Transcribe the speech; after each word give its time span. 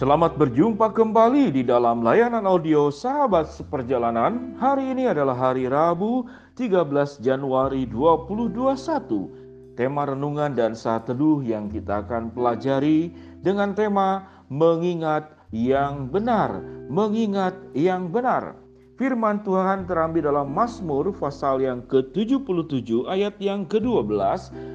Selamat 0.00 0.32
berjumpa 0.40 0.96
kembali 0.96 1.52
di 1.52 1.60
dalam 1.60 2.00
layanan 2.00 2.48
audio 2.48 2.88
Sahabat 2.88 3.52
Seperjalanan. 3.52 4.56
Hari 4.56 4.96
ini 4.96 5.04
adalah 5.04 5.36
hari 5.36 5.68
Rabu 5.68 6.24
13 6.56 7.20
Januari 7.20 7.84
2021. 7.84 9.76
Tema 9.76 10.08
renungan 10.08 10.56
dan 10.56 10.72
saat 10.72 11.04
teduh 11.04 11.44
yang 11.44 11.68
kita 11.68 12.00
akan 12.00 12.32
pelajari 12.32 13.12
dengan 13.44 13.76
tema 13.76 14.24
mengingat 14.48 15.36
yang 15.52 16.08
benar, 16.08 16.64
mengingat 16.88 17.60
yang 17.76 18.08
benar. 18.08 18.56
Firman 18.96 19.44
Tuhan 19.44 19.84
terambil 19.84 20.32
dalam 20.32 20.48
Mazmur 20.48 21.12
pasal 21.12 21.60
yang 21.60 21.84
ke-77 21.84 23.04
ayat 23.04 23.36
yang 23.36 23.68
ke-12. 23.68 24.08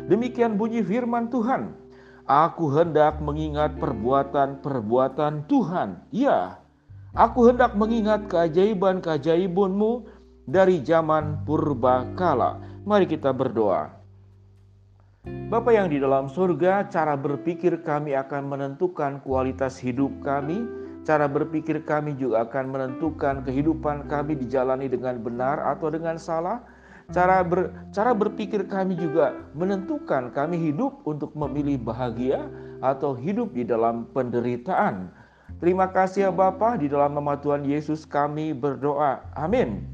Demikian 0.05 0.53
bunyi 0.53 0.85
firman 0.85 1.33
Tuhan. 1.33 1.84
Aku 2.25 2.73
hendak 2.73 3.21
mengingat 3.21 3.77
perbuatan-perbuatan 3.77 5.45
Tuhan. 5.45 6.01
Ya, 6.09 6.57
aku 7.13 7.53
hendak 7.53 7.77
mengingat 7.77 8.25
keajaiban-keajaibanmu 8.33 10.09
dari 10.49 10.81
zaman 10.81 11.45
purba 11.45 12.01
kala. 12.17 12.57
Mari 12.81 13.05
kita 13.05 13.29
berdoa. 13.29 13.93
Bapa 15.53 15.69
yang 15.69 15.93
di 15.93 16.01
dalam 16.01 16.25
surga, 16.25 16.89
cara 16.89 17.13
berpikir 17.13 17.85
kami 17.85 18.17
akan 18.17 18.49
menentukan 18.49 19.21
kualitas 19.21 19.77
hidup 19.77 20.09
kami. 20.25 20.65
Cara 21.05 21.29
berpikir 21.29 21.85
kami 21.85 22.17
juga 22.17 22.49
akan 22.49 22.73
menentukan 22.73 23.45
kehidupan 23.45 24.09
kami 24.09 24.33
dijalani 24.33 24.89
dengan 24.89 25.21
benar 25.21 25.61
atau 25.61 25.93
dengan 25.93 26.17
salah. 26.17 26.65
Cara 27.13 27.45
ber, 27.45 27.69
cara 27.93 28.17
berpikir 28.17 28.65
kami 28.65 28.97
juga 28.97 29.37
menentukan 29.53 30.33
kami 30.33 30.57
hidup 30.57 31.05
untuk 31.05 31.37
memilih 31.37 31.77
bahagia 31.77 32.49
atau 32.81 33.13
hidup 33.13 33.53
di 33.53 33.61
dalam 33.61 34.09
penderitaan. 34.09 35.13
Terima 35.61 35.85
kasih 35.85 36.29
ya 36.29 36.31
Bapa, 36.33 36.81
di 36.81 36.89
dalam 36.89 37.13
nama 37.13 37.37
Tuhan 37.37 37.61
Yesus 37.61 38.09
kami 38.09 38.57
berdoa. 38.57 39.21
Amin. 39.37 39.85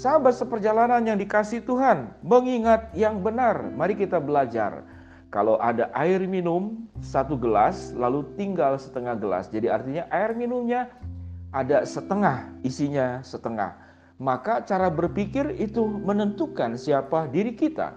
Sahabat 0.00 0.32
seperjalanan 0.32 1.04
yang 1.04 1.20
dikasih 1.20 1.60
Tuhan, 1.60 2.08
mengingat 2.24 2.88
yang 2.96 3.20
benar. 3.20 3.60
Mari 3.76 4.00
kita 4.00 4.16
belajar. 4.16 4.80
Kalau 5.28 5.60
ada 5.60 5.92
air 5.92 6.24
minum 6.24 6.88
satu 7.04 7.36
gelas, 7.36 7.92
lalu 7.92 8.24
tinggal 8.34 8.80
setengah 8.80 9.14
gelas. 9.14 9.52
Jadi 9.52 9.68
artinya 9.68 10.08
air 10.08 10.32
minumnya 10.32 10.88
ada 11.52 11.84
setengah, 11.84 12.48
isinya 12.64 13.20
setengah 13.20 13.89
maka 14.20 14.60
cara 14.68 14.92
berpikir 14.92 15.56
itu 15.56 15.80
menentukan 15.82 16.76
siapa 16.76 17.26
diri 17.32 17.56
kita. 17.56 17.96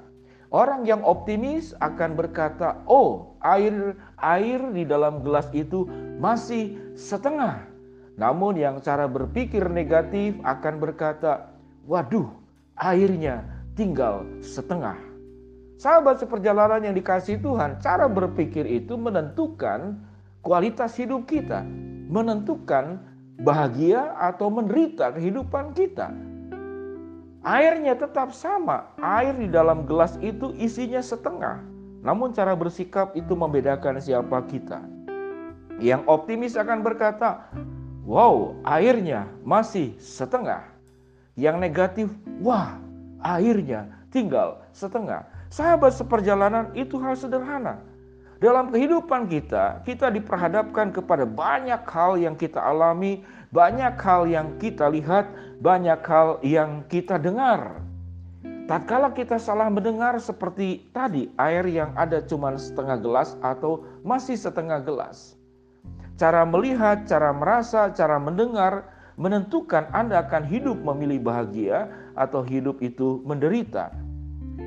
Orang 0.53 0.87
yang 0.87 1.03
optimis 1.03 1.75
akan 1.83 2.15
berkata, 2.15 2.79
"Oh, 2.87 3.35
air 3.43 3.99
air 4.21 4.61
di 4.71 4.87
dalam 4.87 5.19
gelas 5.19 5.51
itu 5.51 5.83
masih 6.23 6.79
setengah." 6.95 7.67
Namun 8.15 8.55
yang 8.55 8.79
cara 8.79 9.09
berpikir 9.09 9.67
negatif 9.67 10.39
akan 10.47 10.79
berkata, 10.79 11.51
"Waduh, 11.89 12.29
airnya 12.79 13.43
tinggal 13.75 14.23
setengah." 14.39 14.95
Sahabat 15.81 16.21
seperjalanan 16.21 16.85
yang 16.85 16.95
dikasih 16.95 17.41
Tuhan, 17.41 17.81
cara 17.81 18.07
berpikir 18.07 18.63
itu 18.63 18.93
menentukan 18.95 19.99
kualitas 20.45 20.95
hidup 20.95 21.25
kita, 21.25 21.65
menentukan 22.07 23.01
bahagia 23.41 24.13
atau 24.21 24.53
menderita 24.53 25.09
kehidupan 25.15 25.73
kita. 25.73 26.13
Airnya 27.43 27.97
tetap 27.97 28.31
sama, 28.31 28.87
air 29.03 29.35
di 29.35 29.51
dalam 29.51 29.83
gelas 29.83 30.15
itu 30.23 30.55
isinya 30.55 31.03
setengah. 31.03 31.59
Namun 32.03 32.31
cara 32.31 32.55
bersikap 32.55 33.11
itu 33.15 33.35
membedakan 33.35 33.99
siapa 33.99 34.43
kita. 34.47 34.79
Yang 35.83 36.07
optimis 36.07 36.55
akan 36.55 36.79
berkata, 36.85 37.51
"Wow, 38.07 38.55
airnya 38.63 39.27
masih 39.43 39.95
setengah." 39.99 40.63
Yang 41.35 41.55
negatif, 41.59 42.07
"Wah, 42.39 42.79
airnya 43.19 43.91
tinggal 44.13 44.63
setengah." 44.71 45.27
Sahabat 45.51 45.93
seperjalanan 45.93 46.71
itu 46.73 46.95
hal 47.01 47.19
sederhana. 47.19 47.81
Dalam 48.43 48.75
kehidupan 48.75 49.31
kita, 49.31 49.79
kita 49.87 50.11
diperhadapkan 50.11 50.91
kepada 50.91 51.23
banyak 51.23 51.79
hal 51.87 52.19
yang 52.19 52.35
kita 52.35 52.59
alami, 52.59 53.23
banyak 53.55 53.95
hal 53.95 54.27
yang 54.27 54.59
kita 54.59 54.91
lihat, 54.91 55.31
banyak 55.63 56.03
hal 56.03 56.43
yang 56.43 56.83
kita 56.91 57.15
dengar. 57.15 57.79
Tatkala 58.67 59.15
kita 59.15 59.39
salah 59.39 59.71
mendengar 59.71 60.19
seperti 60.19 60.91
tadi, 60.91 61.31
air 61.39 61.63
yang 61.71 61.95
ada 61.95 62.19
cuma 62.19 62.51
setengah 62.59 62.99
gelas 62.99 63.39
atau 63.39 63.87
masih 64.03 64.35
setengah 64.35 64.83
gelas. 64.83 65.39
Cara 66.19 66.43
melihat, 66.43 67.07
cara 67.07 67.31
merasa, 67.31 67.95
cara 67.95 68.19
mendengar 68.19 68.91
menentukan 69.15 69.87
Anda 69.95 70.19
akan 70.19 70.43
hidup 70.51 70.83
memilih 70.83 71.23
bahagia 71.23 71.87
atau 72.19 72.43
hidup 72.43 72.83
itu 72.83 73.23
menderita. 73.23 74.02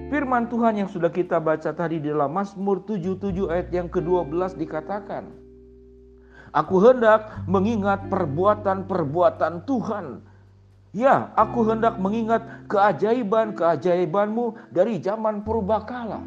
Firman 0.06 0.46
Tuhan 0.46 0.78
yang 0.78 0.86
sudah 0.86 1.10
kita 1.10 1.42
baca 1.42 1.74
tadi 1.74 1.98
di 1.98 2.14
dalam 2.14 2.30
Mazmur 2.30 2.86
77 2.86 3.50
ayat 3.50 3.74
yang 3.74 3.90
ke-12 3.90 4.54
dikatakan, 4.54 5.34
Aku 6.54 6.78
hendak 6.78 7.42
mengingat 7.50 8.06
perbuatan-perbuatan 8.06 9.66
Tuhan. 9.66 10.22
Ya, 10.94 11.34
aku 11.34 11.66
hendak 11.66 11.98
mengingat 11.98 12.46
keajaiban-keajaibanmu 12.70 14.70
dari 14.70 15.02
zaman 15.02 15.42
purbakala. 15.42 16.22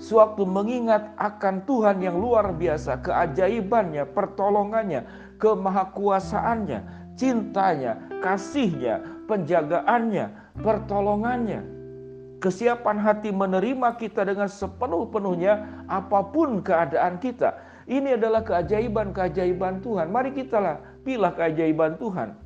Sewaktu 0.00 0.48
mengingat 0.48 1.12
akan 1.20 1.60
Tuhan 1.68 2.00
yang 2.00 2.16
luar 2.16 2.56
biasa, 2.56 3.04
keajaibannya, 3.04 4.08
pertolongannya, 4.16 5.04
kemahakuasaannya, 5.38 7.12
cintanya, 7.20 8.00
kasihnya, 8.24 9.04
penjagaannya, 9.28 10.56
pertolongannya 10.58 11.73
kesiapan 12.44 13.00
hati 13.00 13.32
menerima 13.32 13.96
kita 13.96 14.28
dengan 14.28 14.52
sepenuh-penuhnya 14.52 15.88
apa 15.88 16.20
pun 16.28 16.60
keadaan 16.60 17.16
kita. 17.16 17.56
Ini 17.88 18.20
adalah 18.20 18.44
keajaiban-keajaiban 18.44 19.80
Tuhan. 19.80 20.12
Mari 20.12 20.36
kita 20.36 20.60
lah 20.60 20.76
pilih 21.08 21.32
keajaiban 21.32 21.96
Tuhan. 21.96 22.36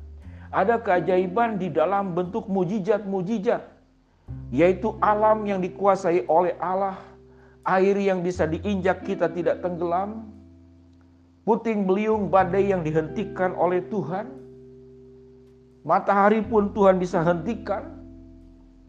Ada 0.55 0.79
keajaiban 0.79 1.59
di 1.59 1.67
dalam 1.67 2.15
bentuk 2.15 2.47
mujizat-mujizat, 2.47 3.59
yaitu 4.55 4.95
alam 5.03 5.43
yang 5.43 5.59
dikuasai 5.59 6.23
oleh 6.31 6.55
Allah, 6.63 6.95
air 7.67 7.99
yang 7.99 8.23
bisa 8.23 8.47
diinjak 8.47 9.03
kita 9.03 9.29
tidak 9.29 9.59
tenggelam, 9.59 10.31
puting 11.43 11.83
beliung 11.83 12.31
badai 12.31 12.71
yang 12.71 12.81
dihentikan 12.81 13.53
oleh 13.53 13.83
Tuhan, 13.93 14.31
matahari 15.83 16.41
pun 16.41 16.71
Tuhan 16.73 16.97
bisa 16.97 17.21
hentikan, 17.21 17.98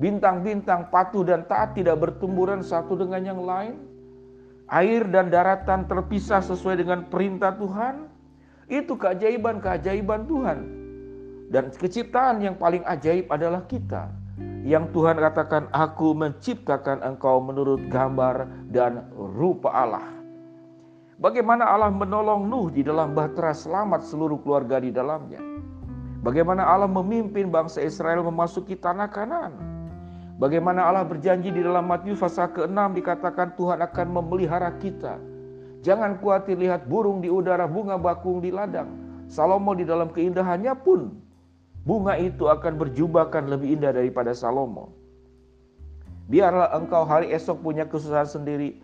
Bintang-bintang 0.01 0.89
patuh 0.89 1.21
dan 1.29 1.45
taat 1.45 1.77
tidak 1.77 2.01
bertumburan 2.01 2.65
satu 2.65 2.97
dengan 2.97 3.21
yang 3.21 3.45
lain. 3.45 3.77
Air 4.73 5.05
dan 5.13 5.29
daratan 5.29 5.85
terpisah 5.85 6.41
sesuai 6.41 6.81
dengan 6.81 7.05
perintah 7.13 7.53
Tuhan. 7.53 8.09
Itu 8.65 8.97
keajaiban-keajaiban 8.97 10.25
Tuhan. 10.25 10.59
Dan 11.53 11.69
keciptaan 11.69 12.41
yang 12.41 12.57
paling 12.57 12.81
ajaib 12.89 13.29
adalah 13.29 13.61
kita. 13.69 14.09
Yang 14.65 14.89
Tuhan 14.97 15.21
katakan, 15.21 15.69
aku 15.69 16.17
menciptakan 16.17 17.05
engkau 17.05 17.45
menurut 17.45 17.85
gambar 17.93 18.49
dan 18.73 19.05
rupa 19.13 19.69
Allah. 19.69 20.09
Bagaimana 21.21 21.69
Allah 21.69 21.93
menolong 21.93 22.49
Nuh 22.49 22.73
di 22.73 22.81
dalam 22.81 23.13
bahtera 23.13 23.53
selamat 23.53 24.09
seluruh 24.09 24.41
keluarga 24.41 24.81
di 24.81 24.89
dalamnya. 24.89 25.45
Bagaimana 26.25 26.65
Allah 26.65 26.89
memimpin 26.89 27.53
bangsa 27.53 27.85
Israel 27.85 28.25
memasuki 28.25 28.81
tanah 28.81 29.09
kanan 29.13 29.80
Bagaimana 30.41 30.89
Allah 30.89 31.05
berjanji 31.05 31.53
di 31.53 31.61
dalam 31.61 31.85
Matius 31.85 32.17
pasal 32.17 32.49
ke-6 32.57 32.97
dikatakan 32.97 33.53
Tuhan 33.61 33.85
akan 33.85 34.07
memelihara 34.09 34.73
kita. 34.81 35.21
Jangan 35.85 36.17
khawatir 36.17 36.57
lihat 36.57 36.89
burung 36.89 37.21
di 37.21 37.29
udara, 37.29 37.69
bunga 37.69 38.01
bakung 38.01 38.41
di 38.41 38.49
ladang. 38.49 38.89
Salomo 39.29 39.77
di 39.77 39.85
dalam 39.85 40.09
keindahannya 40.09 40.73
pun 40.81 41.13
bunga 41.85 42.17
itu 42.17 42.49
akan 42.49 42.73
berjubahkan 42.81 43.53
lebih 43.53 43.77
indah 43.77 43.93
daripada 43.93 44.33
Salomo. 44.33 44.97
Biarlah 46.33 46.73
engkau 46.73 47.05
hari 47.05 47.37
esok 47.37 47.61
punya 47.61 47.85
kesusahan 47.85 48.25
sendiri. 48.25 48.81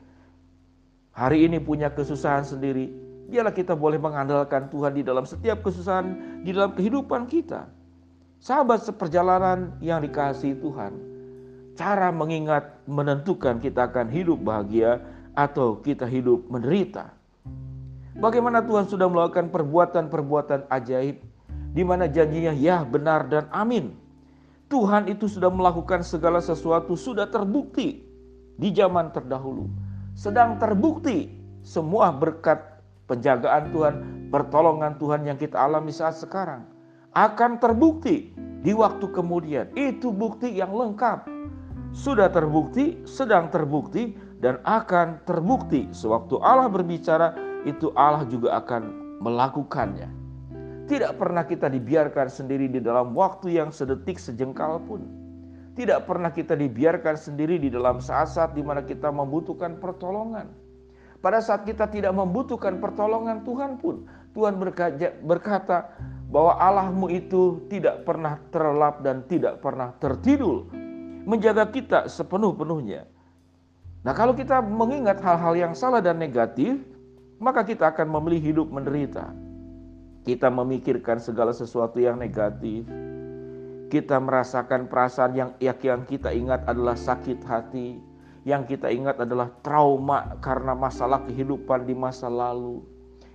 Hari 1.16 1.48
ini 1.48 1.56
punya 1.56 1.88
kesusahan 1.88 2.44
sendiri. 2.44 2.92
Biarlah 3.32 3.56
kita 3.56 3.72
boleh 3.72 3.96
mengandalkan 3.96 4.68
Tuhan 4.68 4.92
di 4.92 5.00
dalam 5.00 5.24
setiap 5.24 5.64
kesusahan 5.64 6.44
di 6.44 6.52
dalam 6.52 6.76
kehidupan 6.76 7.24
kita. 7.24 7.64
Sahabat 8.44 8.84
seperjalanan 8.84 9.72
yang 9.80 10.04
dikasihi 10.04 10.60
Tuhan 10.60 11.15
cara 11.76 12.08
mengingat 12.10 12.80
menentukan 12.88 13.60
kita 13.60 13.92
akan 13.92 14.08
hidup 14.08 14.40
bahagia 14.40 15.04
atau 15.36 15.78
kita 15.84 16.08
hidup 16.08 16.48
menderita. 16.48 17.12
Bagaimana 18.16 18.64
Tuhan 18.64 18.88
sudah 18.88 19.06
melakukan 19.12 19.52
perbuatan-perbuatan 19.52 20.72
ajaib 20.72 21.20
di 21.76 21.82
mana 21.84 22.08
janjinya 22.08 22.56
ya 22.56 22.80
benar 22.82 23.28
dan 23.28 23.44
amin. 23.52 23.92
Tuhan 24.72 25.06
itu 25.06 25.28
sudah 25.28 25.52
melakukan 25.52 26.02
segala 26.02 26.40
sesuatu 26.40 26.96
sudah 26.96 27.28
terbukti 27.28 28.02
di 28.56 28.72
zaman 28.72 29.12
terdahulu. 29.12 29.68
Sedang 30.16 30.56
terbukti 30.56 31.28
semua 31.60 32.08
berkat 32.10 32.80
penjagaan 33.04 33.70
Tuhan, 33.70 33.94
pertolongan 34.32 34.96
Tuhan 34.96 35.28
yang 35.28 35.36
kita 35.36 35.60
alami 35.60 35.92
saat 35.92 36.16
sekarang 36.16 36.64
akan 37.12 37.60
terbukti 37.60 38.32
di 38.64 38.72
waktu 38.76 39.06
kemudian. 39.12 39.70
Itu 39.76 40.10
bukti 40.10 40.56
yang 40.56 40.72
lengkap. 40.72 41.28
Sudah 41.92 42.30
terbukti, 42.30 43.02
sedang 43.06 43.50
terbukti, 43.50 44.16
dan 44.40 44.60
akan 44.68 45.24
terbukti 45.24 45.88
sewaktu 45.96 46.36
Allah 46.44 46.68
berbicara 46.68 47.32
itu 47.64 47.90
Allah 47.96 48.28
juga 48.28 48.60
akan 48.60 49.16
melakukannya. 49.24 50.08
Tidak 50.86 51.18
pernah 51.18 51.42
kita 51.42 51.66
dibiarkan 51.66 52.30
sendiri 52.30 52.70
di 52.70 52.78
dalam 52.78 53.10
waktu 53.16 53.58
yang 53.58 53.74
sedetik 53.74 54.22
sejengkal 54.22 54.78
pun. 54.86 55.02
Tidak 55.74 56.06
pernah 56.06 56.30
kita 56.30 56.54
dibiarkan 56.54 57.18
sendiri 57.18 57.58
di 57.58 57.68
dalam 57.68 57.98
saat-saat 57.98 58.54
di 58.54 58.62
mana 58.62 58.86
kita 58.86 59.10
membutuhkan 59.10 59.82
pertolongan. 59.82 60.48
Pada 61.18 61.42
saat 61.42 61.66
kita 61.66 61.90
tidak 61.90 62.14
membutuhkan 62.14 62.78
pertolongan 62.78 63.42
Tuhan 63.42 63.82
pun, 63.82 64.06
Tuhan 64.30 64.60
berkata 65.26 65.90
bahwa 66.30 66.54
Allahmu 66.60 67.10
itu 67.10 67.66
tidak 67.72 68.06
pernah 68.06 68.38
terlelap 68.54 69.02
dan 69.02 69.26
tidak 69.26 69.58
pernah 69.58 69.90
tertidur, 69.98 70.70
menjaga 71.26 71.66
kita 71.68 72.06
sepenuh-penuhnya. 72.06 73.04
Nah, 74.06 74.14
kalau 74.14 74.38
kita 74.38 74.62
mengingat 74.62 75.18
hal-hal 75.18 75.58
yang 75.58 75.74
salah 75.74 75.98
dan 75.98 76.22
negatif, 76.22 76.78
maka 77.42 77.66
kita 77.66 77.90
akan 77.90 78.06
memilih 78.06 78.54
hidup 78.54 78.70
menderita. 78.70 79.34
Kita 80.22 80.46
memikirkan 80.46 81.18
segala 81.18 81.50
sesuatu 81.50 81.98
yang 81.98 82.14
negatif. 82.14 82.86
Kita 83.90 84.22
merasakan 84.22 84.86
perasaan 84.86 85.32
yang 85.34 85.50
yang 85.58 86.02
kita 86.06 86.30
ingat 86.30 86.66
adalah 86.66 86.94
sakit 86.94 87.42
hati, 87.46 87.98
yang 88.46 88.62
kita 88.62 88.90
ingat 88.90 89.22
adalah 89.22 89.50
trauma 89.62 90.38
karena 90.38 90.74
masalah 90.74 91.22
kehidupan 91.26 91.86
di 91.86 91.94
masa 91.94 92.30
lalu. 92.30 92.82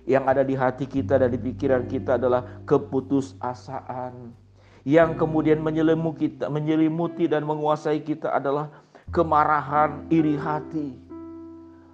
Yang 0.08 0.24
ada 0.24 0.42
di 0.42 0.54
hati 0.56 0.84
kita 0.88 1.20
dan 1.20 1.28
di 1.28 1.40
pikiran 1.40 1.84
kita 1.84 2.16
adalah 2.16 2.64
keputusasaan. 2.64 4.32
Yang 4.82 5.22
kemudian 5.22 5.62
menyelimuti, 5.62 6.42
menyelimuti 6.42 7.30
dan 7.30 7.46
menguasai 7.46 8.02
kita 8.02 8.34
adalah 8.34 8.66
kemarahan, 9.14 10.10
iri 10.10 10.34
hati. 10.34 10.98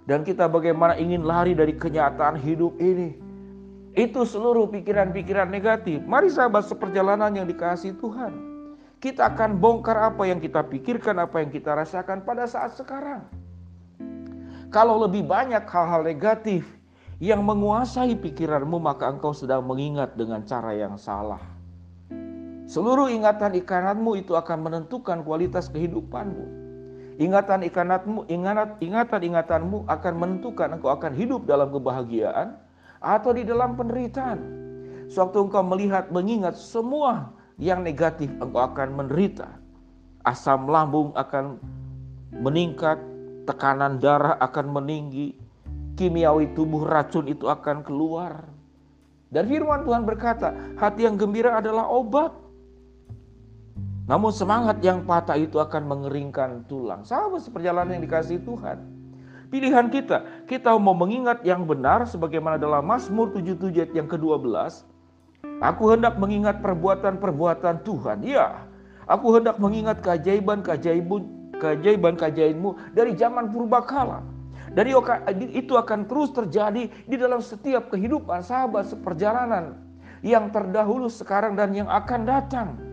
Dan 0.09 0.25
kita 0.25 0.49
bagaimana 0.49 0.97
ingin 0.97 1.21
lari 1.21 1.53
dari 1.53 1.77
kenyataan 1.77 2.41
hidup 2.41 2.73
ini. 2.81 3.13
Itu 3.93 4.25
seluruh 4.25 4.65
pikiran-pikiran 4.73 5.49
negatif. 5.53 6.01
Mari 6.01 6.33
sahabat 6.33 6.65
seperjalanan 6.65 7.29
yang 7.29 7.45
dikasih 7.45 7.93
Tuhan. 8.01 8.33
Kita 8.97 9.31
akan 9.31 9.61
bongkar 9.61 9.95
apa 9.95 10.25
yang 10.25 10.41
kita 10.41 10.65
pikirkan, 10.65 11.21
apa 11.21 11.45
yang 11.45 11.53
kita 11.53 11.77
rasakan 11.77 12.25
pada 12.25 12.49
saat 12.49 12.73
sekarang. 12.73 13.21
Kalau 14.69 15.01
lebih 15.01 15.25
banyak 15.25 15.65
hal-hal 15.65 16.05
negatif 16.05 16.65
yang 17.17 17.41
menguasai 17.41 18.13
pikiranmu, 18.13 18.77
maka 18.77 19.09
engkau 19.09 19.33
sedang 19.33 19.65
mengingat 19.65 20.13
dengan 20.13 20.45
cara 20.45 20.77
yang 20.77 20.93
salah. 20.93 21.41
Seluruh 22.69 23.09
ingatan 23.09 23.57
ikananmu 23.65 24.21
itu 24.21 24.37
akan 24.37 24.69
menentukan 24.69 25.25
kualitas 25.25 25.73
kehidupanmu. 25.73 26.45
Ingatan 27.17 27.65
ikanatmu, 27.65 28.29
ingat, 28.29 28.77
ingatan 28.77 29.21
ingatanmu 29.25 29.89
akan 29.89 30.13
menentukan 30.13 30.77
engkau 30.77 30.93
akan 30.93 31.17
hidup 31.17 31.49
dalam 31.49 31.73
kebahagiaan 31.73 32.61
atau 33.01 33.33
di 33.33 33.41
dalam 33.41 33.73
penderitaan. 33.73 34.37
Sewaktu 35.09 35.49
engkau 35.49 35.65
melihat, 35.65 36.13
mengingat 36.13 36.61
semua 36.61 37.33
yang 37.57 37.81
negatif, 37.81 38.29
engkau 38.37 38.61
akan 38.61 38.93
menderita. 38.93 39.49
Asam 40.21 40.69
lambung 40.69 41.09
akan 41.17 41.57
meningkat, 42.37 43.01
tekanan 43.49 43.97
darah 43.97 44.37
akan 44.37 44.77
meninggi, 44.77 45.33
kimiawi 45.97 46.53
tubuh 46.53 46.85
racun 46.85 47.25
itu 47.33 47.49
akan 47.49 47.81
keluar. 47.81 48.45
Dan 49.33 49.49
firman 49.49 49.81
Tuhan 49.81 50.05
berkata, 50.05 50.53
hati 50.77 51.09
yang 51.09 51.17
gembira 51.17 51.57
adalah 51.57 51.89
obat. 51.89 52.48
Namun 54.09 54.33
semangat 54.33 54.81
yang 54.81 55.05
patah 55.05 55.37
itu 55.37 55.61
akan 55.61 55.85
mengeringkan 55.85 56.65
tulang. 56.65 57.05
Sahabat 57.05 57.45
seperjalanan 57.45 58.01
yang 58.01 58.09
dikasih 58.09 58.41
Tuhan. 58.41 58.81
Pilihan 59.53 59.85
kita, 59.93 60.49
kita 60.49 60.73
mau 60.81 60.97
mengingat 60.97 61.45
yang 61.45 61.69
benar 61.69 62.09
sebagaimana 62.09 62.57
dalam 62.57 62.81
Mazmur 62.89 63.29
77 63.37 63.69
ayat 63.77 63.91
yang 63.93 64.09
ke-12. 64.09 64.49
Aku 65.61 65.93
hendak 65.93 66.17
mengingat 66.17 66.57
perbuatan-perbuatan 66.65 67.85
Tuhan. 67.85 68.25
Ya, 68.25 68.65
aku 69.05 69.37
hendak 69.37 69.61
mengingat 69.61 70.01
keajaiban-keajaiban 70.01 71.53
keajaiban-keajaibanmu 71.61 72.97
dari 72.97 73.13
zaman 73.13 73.53
purbakala. 73.53 74.25
Dari 74.73 74.93
itu 75.53 75.73
akan 75.77 76.09
terus 76.09 76.33
terjadi 76.33 76.89
di 76.89 77.15
dalam 77.17 77.45
setiap 77.45 77.93
kehidupan 77.93 78.41
sahabat 78.41 78.89
seperjalanan 78.89 79.77
yang 80.25 80.49
terdahulu 80.49 81.09
sekarang 81.09 81.53
dan 81.53 81.77
yang 81.77 81.89
akan 81.89 82.21
datang. 82.25 82.88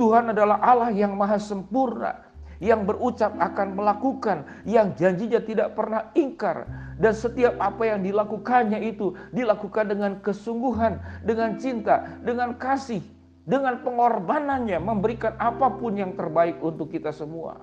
Tuhan 0.00 0.32
adalah 0.32 0.56
Allah 0.64 0.88
yang 0.96 1.12
maha 1.12 1.36
sempurna, 1.36 2.24
yang 2.56 2.88
berucap 2.88 3.36
akan 3.36 3.76
melakukan, 3.76 4.48
yang 4.64 4.96
janjinya 4.96 5.44
tidak 5.44 5.76
pernah 5.76 6.08
ingkar. 6.16 6.64
Dan 6.96 7.12
setiap 7.12 7.60
apa 7.60 7.84
yang 7.84 8.00
dilakukannya 8.00 8.80
itu 8.80 9.12
dilakukan 9.36 9.92
dengan 9.92 10.16
kesungguhan, 10.24 10.96
dengan 11.20 11.60
cinta, 11.60 12.16
dengan 12.24 12.56
kasih, 12.56 13.04
dengan 13.44 13.84
pengorbanannya 13.84 14.80
memberikan 14.80 15.36
apa 15.36 15.68
pun 15.68 15.92
yang 16.00 16.16
terbaik 16.16 16.56
untuk 16.64 16.88
kita 16.88 17.12
semua. 17.12 17.60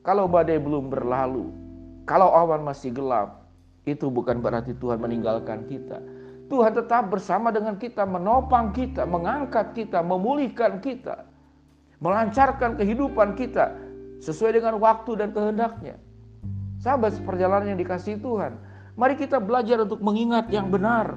Kalau 0.00 0.24
badai 0.24 0.56
belum 0.56 0.88
berlalu, 0.88 1.52
kalau 2.08 2.32
awan 2.32 2.64
masih 2.64 2.88
gelap, 2.88 3.44
itu 3.84 4.08
bukan 4.08 4.40
berarti 4.40 4.72
Tuhan 4.80 4.96
meninggalkan 4.96 5.68
kita. 5.68 6.00
Tuhan 6.48 6.72
tetap 6.72 7.12
bersama 7.12 7.52
dengan 7.52 7.76
kita, 7.76 8.08
menopang 8.08 8.72
kita, 8.72 9.04
mengangkat 9.04 9.76
kita, 9.76 10.00
memulihkan 10.00 10.80
kita 10.80 11.33
melancarkan 12.04 12.76
kehidupan 12.76 13.32
kita 13.32 13.72
sesuai 14.20 14.60
dengan 14.60 14.76
waktu 14.76 15.16
dan 15.16 15.32
kehendaknya. 15.32 15.96
Sahabat 16.84 17.16
perjalanan 17.24 17.72
yang 17.72 17.80
dikasih 17.80 18.20
Tuhan, 18.20 18.60
mari 18.92 19.16
kita 19.16 19.40
belajar 19.40 19.80
untuk 19.88 20.04
mengingat 20.04 20.52
yang 20.52 20.68
benar, 20.68 21.16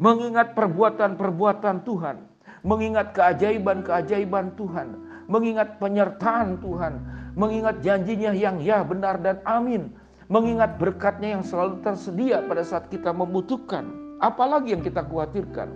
mengingat 0.00 0.56
perbuatan-perbuatan 0.56 1.84
Tuhan, 1.84 2.16
mengingat 2.64 3.12
keajaiban-keajaiban 3.12 4.56
Tuhan, 4.56 4.88
mengingat 5.28 5.76
penyertaan 5.76 6.64
Tuhan, 6.64 6.96
mengingat 7.36 7.84
janjinya 7.84 8.32
yang 8.32 8.56
ya 8.64 8.80
benar 8.80 9.20
dan 9.20 9.44
amin, 9.44 9.92
mengingat 10.32 10.80
berkatnya 10.80 11.36
yang 11.36 11.44
selalu 11.44 11.84
tersedia 11.84 12.40
pada 12.48 12.64
saat 12.64 12.88
kita 12.88 13.12
membutuhkan. 13.12 13.84
Apalagi 14.16 14.72
yang 14.72 14.80
kita 14.80 15.04
khawatirkan, 15.04 15.68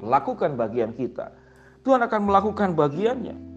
lakukan 0.00 0.56
bagian 0.56 0.96
kita. 0.96 1.28
Tuhan 1.84 2.00
akan 2.00 2.20
melakukan 2.24 2.72
bagiannya. 2.72 3.49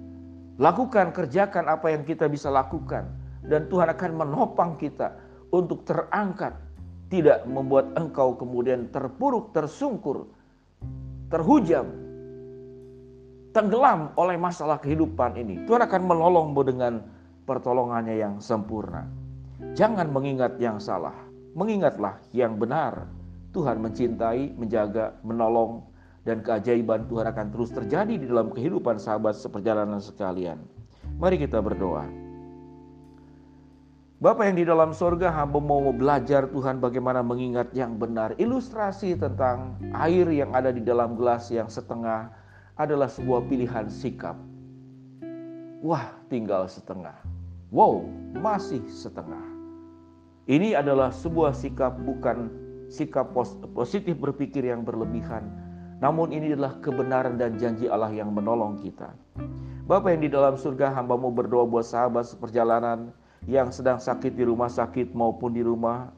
Lakukan, 0.61 1.09
kerjakan 1.13 1.65
apa 1.65 1.89
yang 1.89 2.05
kita 2.05 2.29
bisa 2.29 2.53
lakukan. 2.53 3.09
Dan 3.43 3.67
Tuhan 3.67 3.89
akan 3.89 4.11
menopang 4.13 4.77
kita 4.77 5.17
untuk 5.49 5.85
terangkat. 5.85 6.53
Tidak 7.09 7.45
membuat 7.45 7.93
engkau 7.93 8.33
kemudian 8.33 8.89
terpuruk, 8.89 9.53
tersungkur, 9.53 10.25
terhujam, 11.29 11.85
tenggelam 13.53 14.09
oleh 14.17 14.33
masalah 14.33 14.81
kehidupan 14.81 15.37
ini. 15.37 15.61
Tuhan 15.69 15.85
akan 15.85 16.01
menolongmu 16.09 16.61
dengan 16.65 17.05
pertolongannya 17.45 18.17
yang 18.17 18.41
sempurna. 18.41 19.05
Jangan 19.77 20.09
mengingat 20.09 20.57
yang 20.57 20.81
salah, 20.81 21.13
mengingatlah 21.53 22.17
yang 22.33 22.57
benar. 22.57 23.05
Tuhan 23.53 23.77
mencintai, 23.77 24.57
menjaga, 24.57 25.13
menolong, 25.21 25.85
dan 26.23 26.39
keajaiban 26.39 27.07
Tuhan 27.11 27.27
akan 27.27 27.47
terus 27.51 27.71
terjadi 27.75 28.15
di 28.15 28.25
dalam 28.27 28.51
kehidupan 28.51 28.95
sahabat 28.99 29.35
seperjalanan 29.35 29.99
sekalian. 29.99 30.59
Mari 31.19 31.39
kita 31.39 31.59
berdoa. 31.59 32.07
Bapak 34.23 34.47
yang 34.47 34.55
di 34.55 34.63
dalam 34.63 34.95
sorga 34.95 35.35
hamba 35.35 35.59
mau 35.59 35.83
belajar 35.91 36.47
Tuhan 36.47 36.79
bagaimana 36.79 37.19
mengingat 37.19 37.75
yang 37.75 37.99
benar. 37.99 38.31
Ilustrasi 38.39 39.19
tentang 39.19 39.75
air 39.99 40.23
yang 40.31 40.55
ada 40.55 40.71
di 40.71 40.79
dalam 40.79 41.19
gelas 41.19 41.51
yang 41.51 41.67
setengah 41.67 42.31
adalah 42.79 43.11
sebuah 43.11 43.43
pilihan 43.51 43.91
sikap. 43.91 44.39
Wah 45.83 46.07
tinggal 46.31 46.71
setengah. 46.71 47.19
Wow 47.67 48.07
masih 48.39 48.79
setengah. 48.87 49.43
Ini 50.47 50.79
adalah 50.79 51.11
sebuah 51.11 51.51
sikap 51.51 51.99
bukan 52.07 52.47
sikap 52.87 53.35
positif 53.75 54.15
berpikir 54.15 54.63
yang 54.63 54.87
berlebihan 54.87 55.62
namun 56.03 56.35
ini 56.35 56.51
adalah 56.51 56.83
kebenaran 56.83 57.39
dan 57.39 57.55
janji 57.55 57.87
Allah 57.87 58.11
yang 58.11 58.27
menolong 58.35 58.75
kita. 58.83 59.15
Bapak 59.87 60.11
yang 60.11 60.27
di 60.27 60.31
dalam 60.35 60.59
surga 60.59 60.91
hambamu 60.91 61.31
berdoa 61.31 61.63
buat 61.63 61.87
sahabat 61.87 62.27
seperjalanan 62.27 63.15
yang 63.47 63.71
sedang 63.71 64.03
sakit 64.03 64.35
di 64.35 64.43
rumah 64.43 64.67
sakit 64.67 65.15
maupun 65.15 65.55
di 65.55 65.63
rumah. 65.63 66.11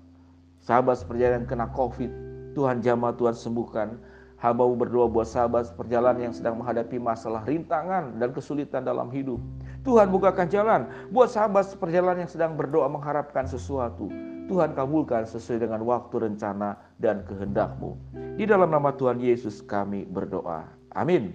Sahabat 0.65 1.05
seperjalanan 1.05 1.45
kena 1.45 1.69
covid. 1.69 2.09
Tuhan 2.57 2.81
jamah, 2.81 3.13
Tuhan 3.13 3.37
sembuhkan. 3.37 4.01
Hambamu 4.41 4.73
berdoa 4.73 5.05
buat 5.05 5.29
sahabat 5.29 5.69
seperjalanan 5.69 6.29
yang 6.29 6.33
sedang 6.33 6.57
menghadapi 6.57 6.97
masalah 6.97 7.45
rintangan 7.45 8.17
dan 8.17 8.33
kesulitan 8.33 8.81
dalam 8.81 9.13
hidup. 9.13 9.37
Tuhan 9.85 10.09
bukakan 10.09 10.49
jalan 10.49 10.89
buat 11.13 11.29
sahabat 11.29 11.69
seperjalanan 11.69 12.25
yang 12.25 12.31
sedang 12.33 12.57
berdoa 12.57 12.89
mengharapkan 12.89 13.45
sesuatu. 13.45 14.09
Tuhan 14.45 14.77
kabulkan 14.77 15.25
sesuai 15.25 15.65
dengan 15.65 15.81
waktu 15.81 16.29
rencana 16.29 16.77
dan 17.01 17.25
kehendakmu. 17.25 17.97
Di 18.37 18.45
dalam 18.45 18.69
nama 18.69 18.93
Tuhan 18.93 19.17
Yesus 19.17 19.65
kami 19.65 20.05
berdoa. 20.05 20.69
Amin. 20.93 21.33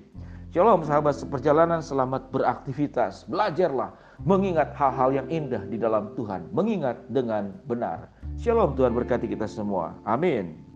Shalom 0.50 0.83
sahabat 0.83 1.19
seperjalanan 1.19 1.83
selamat 1.83 2.31
beraktivitas. 2.31 3.26
Belajarlah 3.26 3.95
mengingat 4.23 4.75
hal-hal 4.79 5.11
yang 5.23 5.29
indah 5.31 5.62
di 5.67 5.79
dalam 5.79 6.14
Tuhan. 6.14 6.50
Mengingat 6.55 7.02
dengan 7.11 7.55
benar. 7.67 8.11
Shalom 8.38 8.79
Tuhan 8.79 8.95
berkati 8.95 9.26
kita 9.26 9.47
semua. 9.50 9.99
Amin. 10.07 10.69